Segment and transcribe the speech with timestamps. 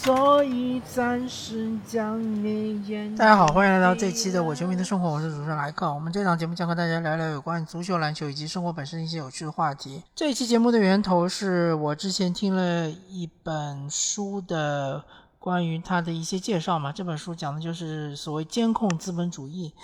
[0.00, 3.14] 所以暂时将你淹。
[3.16, 5.92] 大家好，欢迎来到这期的《我球迷的生活》，我是主持人莱克。
[5.92, 10.00] 我们这档节目将和大家聊聊有关足球、篮球以及生活本身一些有趣的话题。
[10.14, 15.04] 这一期节目的源头是我之前听了一本书的
[15.40, 16.92] 关于它的一些介绍嘛。
[16.92, 19.74] 这本书讲的就是所谓监控资本主义。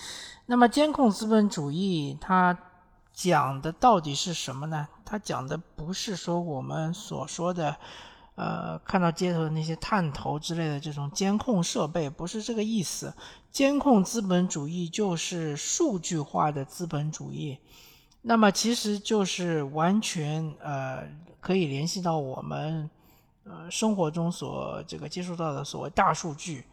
[0.46, 2.56] 那么，监控资本主义它
[3.12, 4.86] 讲的到底是什么呢？
[5.04, 7.76] 它讲的不是说我们所说的。
[8.36, 13.14] 呃，看到街头的那些探头之类的这种监控设备，不是这个意思。
[13.52, 17.56] 监控资本主义就是数据化的资本主义，
[18.22, 21.04] 那么其实就是完全呃
[21.40, 22.90] 可以联系到我们
[23.44, 26.64] 呃生活中所这个接触到的所谓大数据。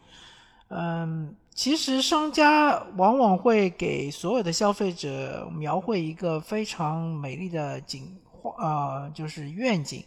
[0.66, 10.04] 嗯，其实商家往往会给所有的消费者描绘一个非常美丽的景画，呃，就是愿景。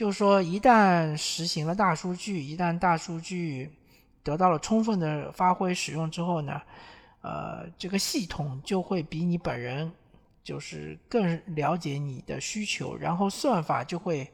[0.00, 3.70] 就是说，一旦实行了大数据，一旦大数据
[4.22, 6.58] 得到了充分的发挥使用之后呢，
[7.20, 9.92] 呃，这个系统就会比你本人
[10.42, 14.26] 就是更了解你的需求，然后算法就会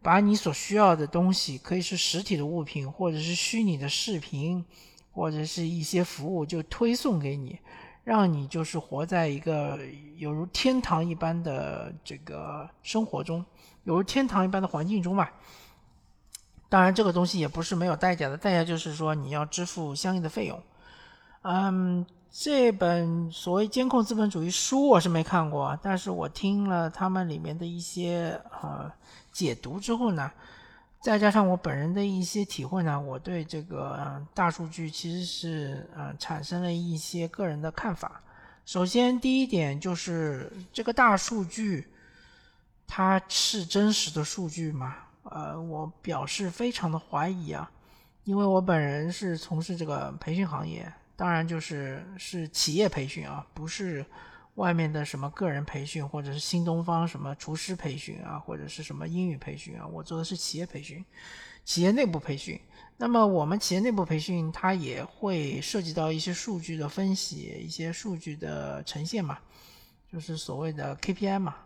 [0.00, 4.64] 把你所需要的东西，可以是实体的物品，或者是虚拟的视频，
[5.12, 7.58] 或者是一些服务，就推送给你，
[8.04, 9.78] 让你就是活在一个
[10.18, 13.44] 犹如天堂一般的这个生活中。
[13.84, 15.28] 犹如天堂一般的环境中嘛，
[16.68, 20.62] 当然这个东西也不是没有代价的，代价就是说你要支付相应的费用。
[21.42, 28.90] 嗯，这本所谓监控资本主义书我是没看过，但是我听了他们里面的一些呃
[29.30, 30.30] 解读之后呢，
[31.04, 38.22] 再加上我本人的一些体会呢，我对这个大数据其实是呃产生了一些个人的看法。
[38.64, 41.86] 首先第一点就是这个大数据。
[42.86, 44.96] 它是真实的数据吗？
[45.24, 47.70] 呃，我表示非常的怀疑啊，
[48.24, 54.04] 因为我本人是从事这个培训行业，当然就是是企业培训啊，不是
[54.56, 61.04] 外面的什么个人培训，或者是新东方什么厨师培训啊，或者是什么英语培训啊，我做的是企业培训，
[61.64, 62.58] 企业内部培训。
[62.96, 69.38] 那么我们企业内部培训，它也会涉及到一些数据的分析，一些数据的呈现嘛，
[70.12, 71.56] 就是所谓的 KPI 嘛。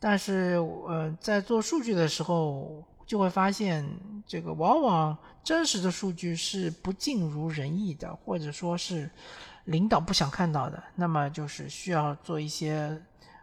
[0.00, 0.56] 但是，
[0.88, 3.86] 呃，在做数据的时候，就会发现
[4.26, 9.10] 这个往往真实的数据是不尽如人意的，或者说是
[9.64, 10.82] 领导不想看到的。
[10.94, 13.00] 那么就是需要做一些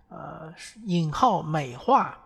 [0.10, 0.54] 呃
[0.86, 2.18] 引号美化。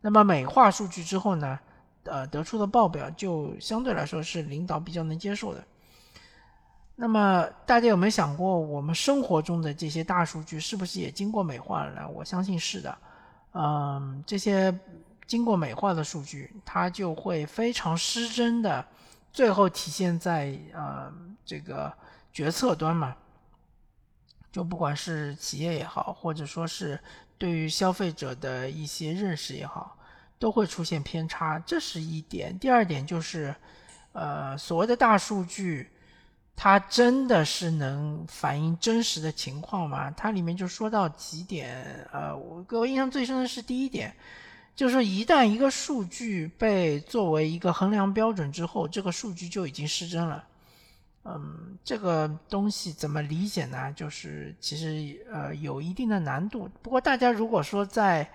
[0.00, 1.58] 那么美化数据之后呢，
[2.04, 5.64] 呃，得出的报表就相对来说是领导比较能接受的。
[6.94, 12.08] 那么大家有没有想过，我们生活中的这些大数据是不是也经过美化了呢？
[12.08, 12.98] 我相信是的。
[13.52, 14.76] 嗯，这些
[15.28, 18.84] 经过美化的数据，它就会非常失真的，
[19.32, 21.12] 最后体现在呃
[21.44, 21.92] 这个
[22.32, 23.14] 决策端嘛。
[24.50, 26.98] 就不管是企业也好，或者说是
[27.36, 29.96] 对于消费者的一些认识也好，
[30.38, 32.58] 都会出现偏差，这是一点。
[32.58, 33.54] 第二点就是，
[34.12, 35.90] 呃，所谓的大数据。
[36.60, 40.10] 它真的是能反映真实的情况吗？
[40.16, 44.12] 它里面就说到几点，呃，我给我印象最深的是第一点，
[44.78, 50.44] 就是一旦一个数据被作为一个衡量标准之后，这个数据就已经失真了。
[51.24, 53.92] 嗯，这个东西怎么理解呢？
[53.94, 56.70] 就是其实呃有一定的难度。
[56.80, 58.30] 不过大家如果说在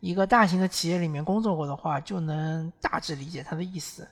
[0.00, 4.08] 一个大型的企业里面工作过的话，就能大致理解它的意思。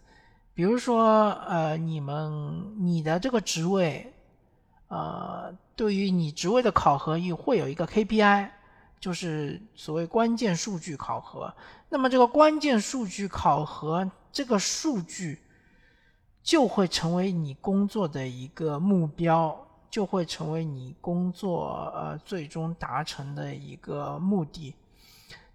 [0.53, 4.13] 比如说，呃，你们你的这个职位，
[4.89, 8.51] 呃，对于你职位的考核也会有一个 KPI，
[9.03, 11.53] 就是所谓关键数据考核。
[11.91, 15.39] 那么这个关键数据考核这个数据，
[16.43, 24.75] 就会成为你工作的一个目标，就会成为你工作呃最终达成的一个目的。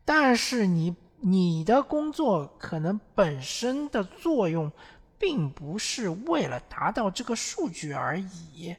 [0.06, 0.96] 但是你。
[1.20, 4.72] 你的工作可能本身的作用，
[5.18, 8.76] 并不是为了达到这个数据而已。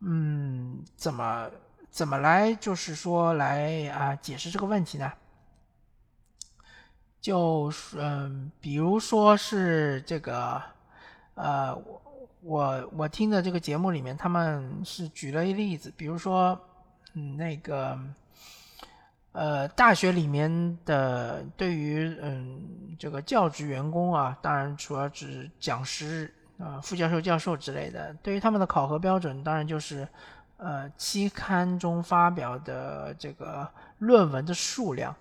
[0.00, 1.50] 嗯，怎么
[1.96, 5.10] 怎么来就是说来啊解释这个问题呢？
[7.22, 10.62] 就嗯，比如说是这个，
[11.36, 11.74] 呃，
[12.42, 16.60] 我我听的这个节目里面，他们是举了一例子，比如说
[17.14, 17.98] 嗯那个。
[19.32, 30.08] 呃，大学里面的对于嗯这个教职员工啊，当然主要指讲师啊、副教授、教授之类的，对于他们的考核标准，当然就是
[30.56, 33.68] 呃期刊中发表的这个
[33.98, 35.14] 论文的数量。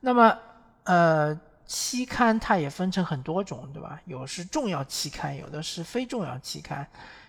[0.00, 0.38] 那么
[0.84, 4.00] 呃期刊它也分成很多种，对吧？
[4.04, 6.86] 有是重要期刊，有的是非重要期刊，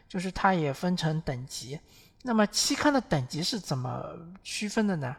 [0.08, 1.80] 就是它也分成等级。
[2.24, 4.04] 那么期刊的等级是怎么
[4.44, 5.16] 区分的呢？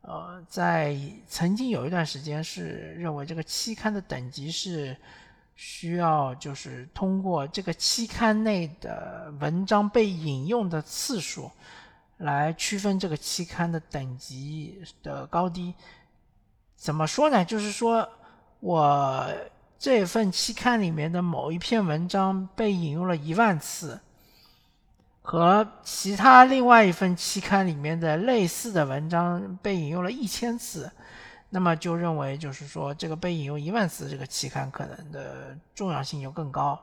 [0.00, 0.96] 呃，在
[1.28, 4.96] 曾经有一段时间是认为这个期刊的等级是
[5.56, 11.50] 需要就是通过这个期刊内的文章被引用的次数
[12.18, 15.74] 来区分这个期刊的等级的高低。
[16.76, 17.44] 怎么说呢？
[17.44, 18.08] 就是说
[18.60, 19.26] 我
[19.78, 23.98] 这份期刊里面的某一篇文章被引用了一万次。
[25.28, 30.88] 和其他另外一份期刊里面的类似的文章被引用了一千次，
[31.50, 36.78] 那么就认为就是说这个被引用一万次这个期刊可能的重要性就更高。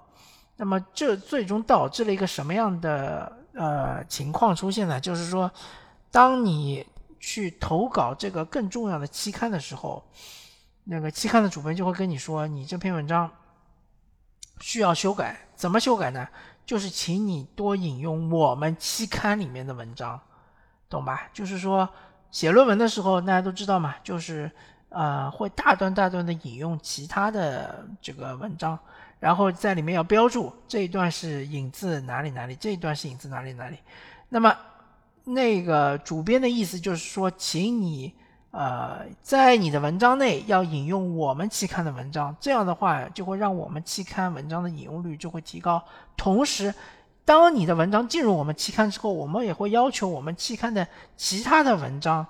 [0.55, 4.99] 那么这最终导致了一个什么样的呃情况出现呢？
[4.99, 5.51] 就是说，
[6.11, 6.85] 当你
[7.19, 10.03] 去投稿这个更重要的期刊的时候，
[10.83, 13.29] 那个期刊的主编就会跟你说，你这篇文章
[14.59, 16.27] 需要修改，怎么修改呢？
[16.65, 20.19] 就是请你多引用我们期刊里面的文章，
[20.87, 21.29] 懂吧？
[21.33, 21.89] 就是说
[22.33, 24.51] 写论文的时候，大家都知道嘛，就是
[24.89, 28.77] 呃会大段大段的引用其他的这个文章，
[29.19, 33.77] 然后在里面要标注这一段是引自哪里哪里，这一段是引自哪里哪里。
[34.27, 34.53] 那么
[35.23, 38.13] 那个主编的意思就是说，请你。
[38.55, 45.83] 呃，在你的文章内要引用我们期刊的文章，这样的话就会让我们期刊文章的引用率就会提高。
[46.15, 46.71] 同时，
[47.25, 52.25] 当你的文章进入我们期刊之后，我们也会要求我们期刊的其他的文章，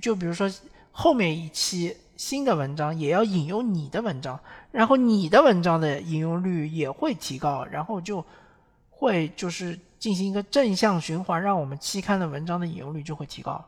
[0.00, 0.50] 就比如说
[0.90, 4.40] 后面一期新的文章也要引用你的文章，
[4.72, 8.24] 然后你的文章的引用率也会提高，然后就
[8.90, 13.62] 会就是进行一个正向循环，让我们期刊的文章的引用率就会提高。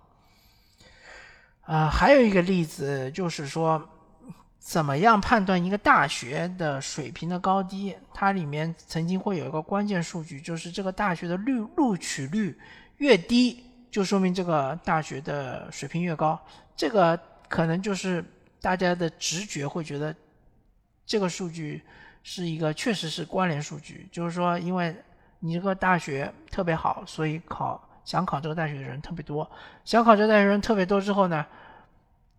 [1.62, 3.87] 啊，还有一个例子就是说，
[4.59, 7.97] 怎么样判断一个大学的水平的高低？
[8.13, 12.59] 它里面曾经会有一个关键数据，就是这个大学的录录取率
[12.99, 16.39] 越低，就说明这个大学的水平越高。
[16.77, 17.19] 这个
[17.49, 18.25] 可能就是
[18.61, 20.15] 大家的直觉会觉得，
[21.07, 21.83] 这个数据
[22.23, 24.95] 是一个确实是关联数据，就是说，因为
[25.39, 27.85] 你这个大学特别好，所以考。
[28.05, 29.47] 想考这个大学的人特别多，
[29.85, 31.45] 想考这个大学人特别多之后呢，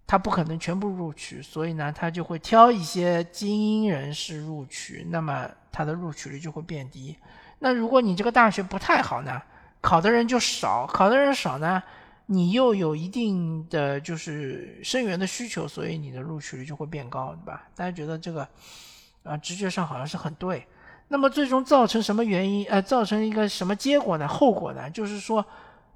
[0.10, 7.16] 他不可能全部录取，所以呢，他就会挑一些精英人士录取，那么他的录取率就会变低。
[7.60, 9.40] 那如果你这个大学不太好呢，
[9.82, 11.84] 考的人就少，考的人少呢，
[12.26, 17.68] 你又有一定的就是生源的需求，所以你的录取率就会变高，对吧？
[17.76, 18.48] 大家觉得这个
[19.22, 20.66] 啊，直觉上好像是很对。
[21.10, 22.66] 那么最终造成什么原因？
[22.68, 24.28] 呃，造成一个什么结果呢？
[24.28, 24.90] 后果呢？
[24.90, 25.46] 就是说，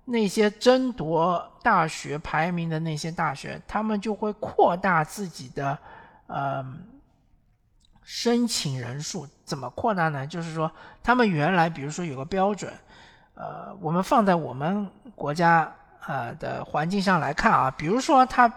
[0.05, 5.77] 那些争夺大学排名的那些大学，他们就会扩大自己的
[6.27, 6.65] 呃
[8.03, 9.27] 申请人数。
[9.43, 10.25] 怎么扩大呢？
[10.25, 12.72] 就是说，他们原来比如说有个标准，
[13.36, 15.74] 呃，我们放在我们国家
[16.07, 18.51] 呃的环境上来看啊，比如说他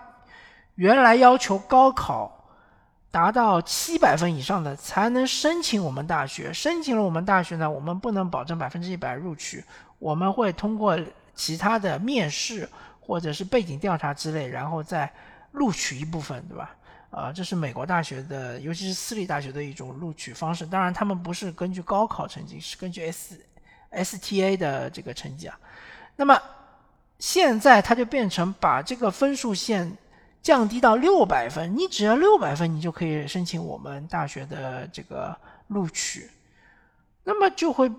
[0.77, 2.33] 原来要求高考。
[3.09, 6.53] 达到七百分以上的才能申请我们大学。
[6.53, 9.65] 申请了我们大学呢，我们不能保证百分之一百录取，
[9.99, 10.99] 我们会通过
[11.37, 15.09] 其他的面试或者是背景调查之类，然后再
[15.53, 16.75] 录取一部分，对吧？
[17.11, 20.67] 啊，这是美国大学的，尤其是私立大学的一种录取方式。
[20.67, 23.41] 当然，他们不是根据高考成绩，是根据 S
[23.91, 25.57] S T A 的这个成绩啊。
[26.17, 26.37] 那么
[27.21, 29.97] 现在它就变成把这个分数线。
[30.43, 36.31] 降低到六百分，你只要六百分，你就可以申请我们大学的这个录取，
[37.25, 37.91] 那么就会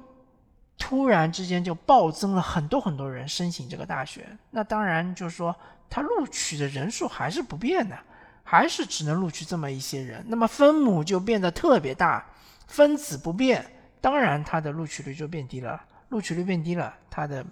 [0.78, 4.28] 突然之间就暴增了很多很多人申请这个大学。
[4.52, 5.56] 那当然就是说，
[5.90, 7.98] 他录取的人数还是不变的，
[8.44, 10.24] 还是只能录取这么一些人。
[10.28, 12.26] 那么分母就变得特别大，
[12.68, 13.66] 分子不变，
[14.00, 15.82] 当然它的录取率就变低了。
[16.10, 17.46] 录取率变低了，它的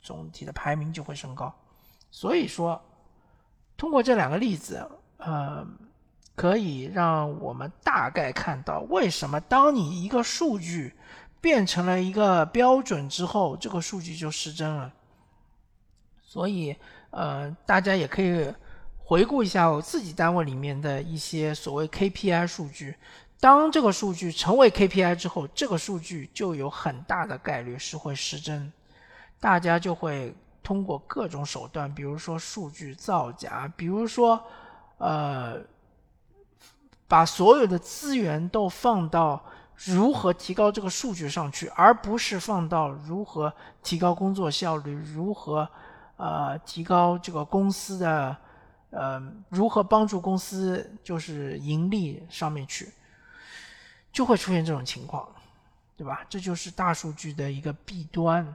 [0.00, 1.54] 总体的排名就会升高。
[2.10, 2.82] 所以说。
[3.78, 5.62] 通过这两个例子，呃，
[6.34, 10.94] 可以让我们大概看到为什么当你一个数据
[11.46, 14.92] 变成了一个标准之后，这个数据就失真了。
[16.20, 16.74] 所以，
[17.10, 18.52] 呃，大家也可以
[18.98, 22.96] 回顾一下我自己单位里面的一些所谓 KPI 数据。
[23.38, 28.72] 当这个数据成为 KPI 之后，这个数据就有很大的概率是会失真，
[29.38, 30.34] 大家就会。
[30.66, 34.42] 通过各种手段，比如说数据造假，比如说，
[34.98, 35.60] 呃，
[37.06, 39.40] 把所有的资源都放到
[39.76, 43.52] 如何提高这个数据上去，而不是放到如何
[43.82, 45.68] 提高工作效率，如何
[46.16, 48.36] 呃提高这个公司的
[48.90, 52.90] 呃，如何帮助公司就是盈利上面去，
[54.10, 55.28] 就会出现这种情况，
[55.96, 56.24] 对吧？
[56.28, 58.54] 这就是大数据的一个弊端。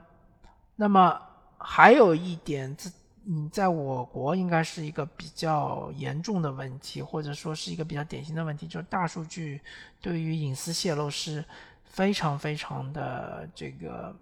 [0.74, 1.20] 那么
[1.58, 2.90] 还有一点，这
[3.26, 9.60] 嗯，在我国应该是一个比较严重的问题，或者说是一个比较典型的问题，就是大数据
[10.00, 11.44] 对于隐私泄露是
[11.84, 14.14] 非常非常的这个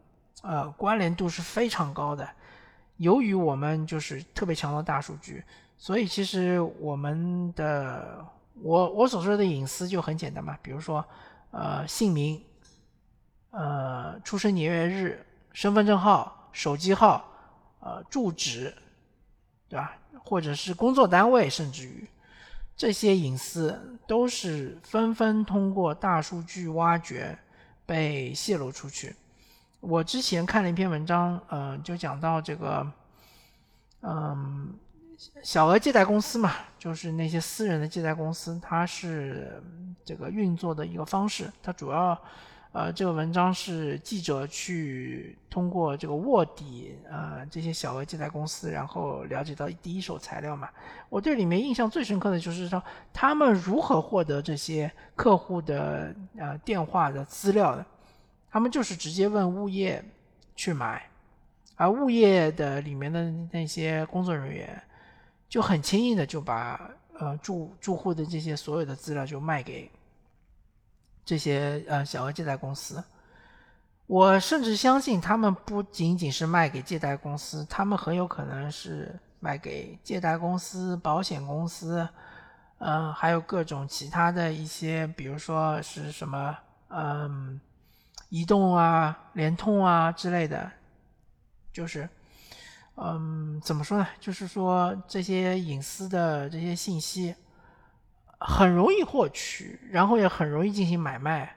[0.42, 2.28] 呃关联度是非常高的。
[2.98, 5.42] 由于我们就是特别强调大数据。
[5.82, 11.02] 所以其实我们的我我所说的隐私就很简单嘛，比如说
[11.52, 12.38] 呃姓名、
[13.50, 17.24] 呃出生年月日、身份证号、手机号、
[17.78, 18.76] 呃住址，
[19.70, 19.96] 对吧？
[20.22, 22.06] 或者是工作单位，甚至于
[22.76, 27.38] 这些隐私都是纷纷通过大数据挖掘
[27.86, 29.16] 被泄露出去。
[29.80, 32.92] 我之前看了一篇文章，呃，就讲到这个，
[34.02, 34.74] 嗯。
[35.42, 39.62] 小额借贷公司嘛，就是那些私人的借贷公司，它是
[40.02, 41.52] 这个运作的一个方式。
[41.62, 42.18] 它主要，
[42.72, 50.68] 呃，这个文章是记者去通过这个卧底，呃，这些小额借贷公司，然后了解到第一手材料嘛。
[51.08, 52.80] 我对里面印象最深刻的就是说，
[53.12, 57.84] 他们如何获得这些客户的呃电话的资料的？
[58.50, 60.04] 他们就是直接问物业
[60.54, 61.08] 去买，
[61.74, 64.80] 而物业的里面的那些工作人员。
[65.48, 69.90] 就很轻易的就把呃住住户的这些所有的资料就卖给
[71.30, 73.00] 这些呃小额借贷公司，
[74.08, 82.08] 我甚至相信他们不仅仅是卖给借贷公司，他们很有可能是卖给借贷公司、保险公司，
[82.78, 86.58] 嗯，还有各种其他的一些，比如说是什么
[86.88, 87.60] 嗯，
[88.28, 90.68] 移动啊、联通啊之类的，
[91.72, 92.08] 就是。
[93.02, 94.06] 嗯，怎么说呢？
[94.18, 97.34] 就是说这些隐私的这些信息
[98.40, 101.54] 很容易获取，然后也很容易进行买卖。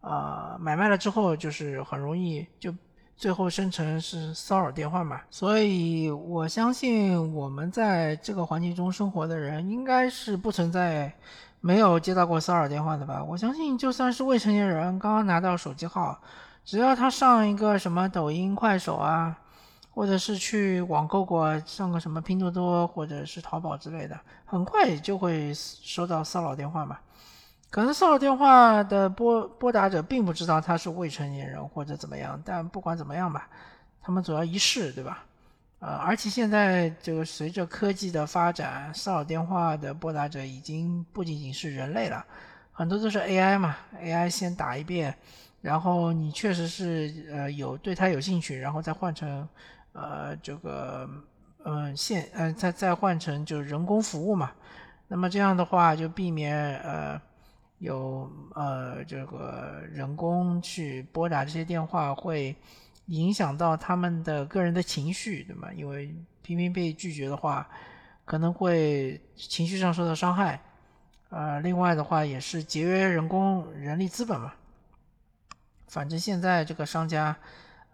[0.00, 2.74] 啊，买卖了之后就是很容易就
[3.16, 5.20] 最后生成是骚扰电话嘛。
[5.30, 11.12] 所以我相信我们在这个环境中生活的人，应该是不存在
[11.60, 13.22] 没有接到过骚扰电话的吧？
[13.22, 16.20] 我相信就算是未成年人刚刚拿到手机号，
[16.64, 19.38] 只要他上一个什么抖音、快手啊。
[19.94, 26.98] 或者是去网购过，上个什么拼多多或者是淘宝之类的，很快就会收到骚扰电话嘛。
[27.68, 33.48] 可能骚扰电话的拨拨打者并不知道他是未成年人或者怎么样，但不管怎么样吧，
[34.00, 35.24] 他们总要一试，对吧？
[35.78, 42.24] 呃，而且现在这个随着科技的发展，骚扰电话的拨打者已经不仅仅是人类了，
[42.72, 45.14] 很多都是 AI 嘛，AI 先打一遍，
[45.60, 49.46] 然后你确实是呃有对他有兴趣，然后再换成。
[49.94, 51.06] 呃，这个，
[51.64, 54.50] 嗯，现，嗯，再再换成就是人工服务嘛，
[55.06, 57.20] 那么这样的话就避免呃
[57.76, 62.56] 有呃这个人工去拨打这些电话，会
[63.08, 65.68] 影响到他们的个人的情绪，对吗？
[65.74, 67.68] 因为频频被拒绝的话，
[68.24, 70.58] 可能会情绪上受到伤害。
[71.28, 74.54] 呃，另外的话也是节约人工人力资本嘛。
[75.86, 77.36] 反正现在这个商家。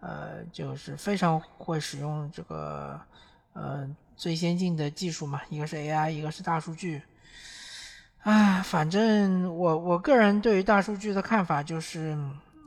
[0.01, 2.97] 呃，就是非常会使用这个，
[3.51, 7.01] 呃，最先进的技术嘛，一个是 AI，一个是大数据。
[8.21, 12.17] 啊，反正我我个人对于大数据的看法就是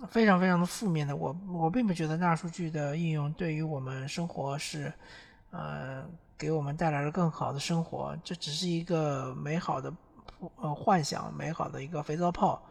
[0.09, 1.17] 非常非常的负面的。
[1.17, 4.93] 我我并不觉得大数据的应用对于我们生活是，
[5.51, 6.05] 呃，
[6.37, 8.15] 给我们带来了更好的生活。
[8.23, 9.91] 这只是一个美好的
[10.57, 12.63] 呃幻想，美好的一个肥皂泡，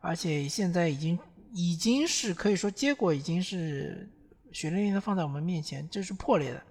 [0.00, 1.18] 而且现在已经。
[1.58, 4.06] 已经是可以说结果已经是
[4.52, 6.62] 血淋淋的放在我们面前，这是破裂的，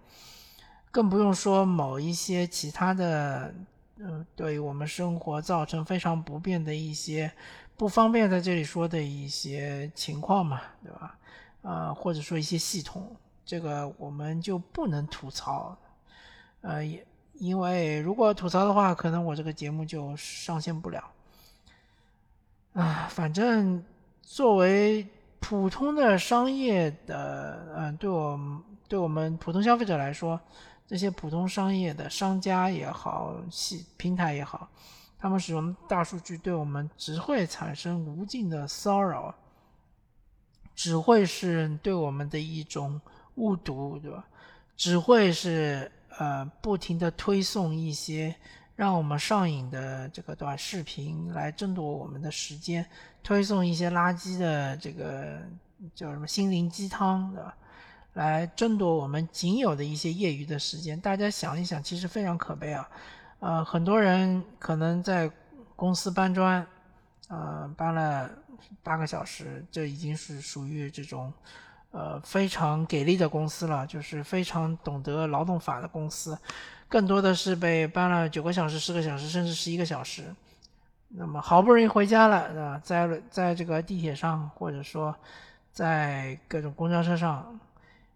[0.92, 3.52] 更不用说某一些其他的，
[3.98, 7.32] 嗯，对于我们生活造成非常不便的一些
[7.76, 11.18] 不方便在这里说的一些情况嘛，对吧？
[11.64, 15.76] 啊，或者说一些系统，这个我们就不能吐槽，
[16.62, 21.12] 呃，也因为如果吐槽的话，可能我这个节目就上线不了，
[22.74, 23.84] 啊，反正。
[24.28, 25.08] 作为
[25.40, 28.40] 普通的商业的，嗯，对我
[28.88, 30.40] 对我们普通消费者来说，
[30.88, 34.68] 这些普通商业的商家也好，系平台也好，
[35.20, 39.34] 他们使用大数据对我们只会产生无尽的骚扰，
[40.74, 43.00] 只会是对我们的一种
[43.36, 44.26] 误读，对吧？
[44.76, 48.36] 只会是呃不停的推送一些。
[48.76, 52.86] 让我们上瘾的这个短视频来争夺我们的时间，
[53.26, 55.42] 推送一些垃圾的这个
[55.96, 57.52] 叫什么心灵鸡汤的，
[58.14, 61.02] 来争夺我们仅有的一些业余的时间。
[61.02, 62.88] 大家想一想，其实非常可悲啊！
[63.40, 65.28] 呃，很多人可能在
[65.76, 66.64] 公司搬砖，
[67.28, 68.30] 呃，搬了
[68.84, 71.34] 八个小时，这已经是属于这种
[71.90, 76.38] 呃非常给力的公司了，就是非常懂得劳动法的公司。
[76.88, 80.26] 更多的是被搬了九个小时、十个小时，甚至十一个小时。
[81.18, 85.16] 那么好不容易回家了，啊，在在这个地铁上，或者说
[85.72, 87.60] 在各种公交车上，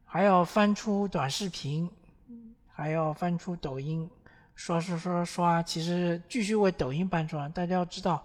[0.06, 1.90] 还要翻出短视频，
[2.68, 4.10] 还要翻出抖音，
[4.56, 5.64] 刷刷刷刷。
[5.64, 7.50] 其实继续为抖音搬砖。
[7.52, 8.22] 大家要知道，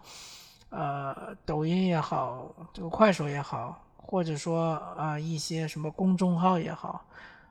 [0.71, 7.05] 呃，抖音也好，这个快手也好，或者说啊一些什么公众号也好，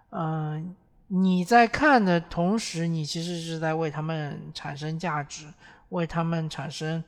[0.09, 0.75] 嗯。
[1.07, 5.45] 你在看的同时，你其实是在为他们产生价值，
[5.93, 7.03] 为他们产生，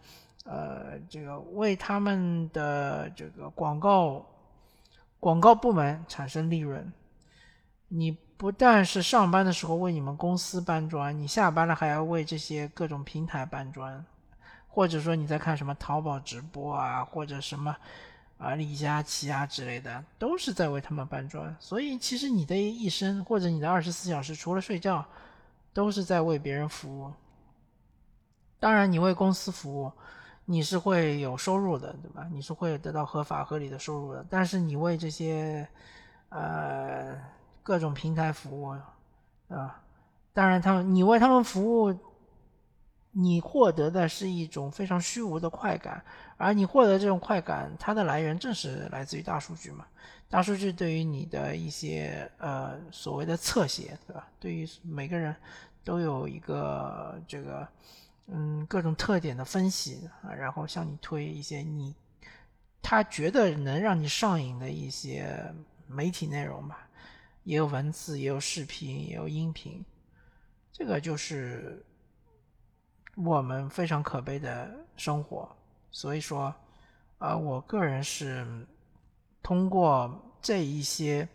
[0.46, 4.25] 呃，这个为他们的这个广告
[5.20, 6.92] 广告部门产生利润。
[7.88, 14.06] 你不但是上班的时候为你们公司搬砖，你下班了还要为这些各种平台搬砖，
[14.68, 17.75] 或者说你在看什么淘宝直播啊，或者什么。
[18.38, 21.56] 啊，李佳琦啊之类的，都是在为他们搬砖。
[21.58, 25.06] 所以，其实你的一生或者你的二十四小时，除了睡觉，
[25.74, 27.10] 都是在为别人服务。
[28.65, 29.91] 当然，你为公司服务，
[30.45, 32.27] 你是会有收入的，对吧？
[32.31, 34.25] 你是会得到合法合理的收入的。
[34.27, 35.67] 但是，你为这些
[36.29, 37.15] 呃
[37.62, 38.69] 各种平台服务，
[39.50, 39.79] 啊，
[40.34, 41.95] 当然他们你为他们服务。
[43.17, 46.03] 你获得的是一种非常虚无的快感，
[46.36, 49.86] 而你获得这种快感，它的来源正是来自于大数据嘛？
[50.30, 54.28] 大数据对于你的一些呃所谓的侧写，对吧？
[54.38, 55.34] 对于每个人
[55.86, 57.65] 都有一个这个
[58.27, 61.93] 嗯各种特点的分析啊，然后向你推一些你
[62.81, 65.53] 他觉得能让你上瘾的一些
[65.88, 66.88] 媒体内容吧，
[67.43, 69.83] 也有文字，也有视频，也有音频，
[70.71, 71.83] 这个就是。
[73.17, 75.49] 我们非常可悲的生活，
[75.89, 76.53] 所以说，
[77.17, 78.45] 啊，我个人是
[79.41, 81.25] 通过这一些，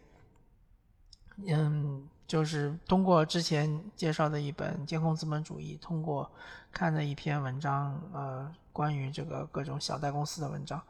[1.46, 6.30] 嗯，就是通过之前介绍的一本《监控资本主义》，通过
[6.70, 10.80] 看的一篇文章，呃，关于这个各种小贷公司的文章，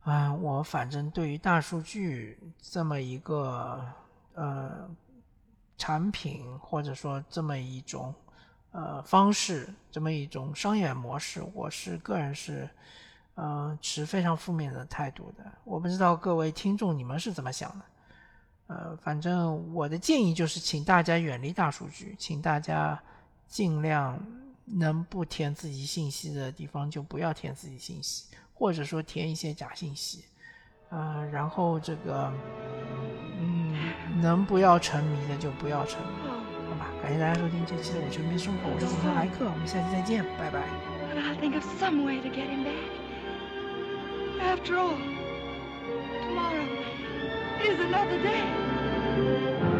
[0.00, 3.80] 啊，我反正对于大数据这么一个
[4.34, 4.90] 呃
[5.78, 8.12] 产品，或者说这么一种。
[8.72, 12.68] 呃，方式这么一种商业模式，我是个人是，
[13.34, 15.44] 呃，持非常负面的态度的。
[15.64, 17.84] 我不知道各位听众你们是怎么想的？
[18.68, 23.00] 呃，反正我的建议就是，请大家远离大数据，请大家
[23.46, 24.18] 尽量
[24.64, 30.24] 能不填自己信息的地方就不要填自己信息，或者说填一些假信息，
[30.90, 32.32] 啊，然后这个，
[33.38, 33.76] 嗯，
[34.20, 36.08] 能不要沉迷的就不要沉迷。
[36.68, 40.60] 好吧感谢大家收听这期的《我全民生活》，我是主持人莱克，我们下期再见，拜拜。
[41.14, 42.74] I'll think of some way to get him back.
[44.40, 44.96] After all,
[46.26, 46.66] tomorrow
[47.62, 49.75] is another day.